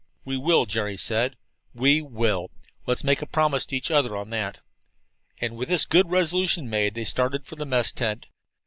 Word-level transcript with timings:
"We 0.25 0.35
will," 0.35 0.65
Jerry 0.65 0.97
said. 0.97 1.37
"We 1.75 2.01
will. 2.01 2.49
Let's 2.87 3.03
make 3.03 3.21
a 3.21 3.27
promise 3.27 3.67
to 3.67 3.75
each 3.75 3.91
other 3.91 4.17
on 4.17 4.31
that." 4.31 4.57
And 5.39 5.55
with 5.55 5.69
this 5.69 5.85
good 5.85 6.09
resolution 6.09 6.71
made, 6.71 6.95
they 6.95 7.05
started 7.05 7.45
for 7.45 7.55
the 7.55 7.67
mess 7.67 7.91
tent. 7.91 8.25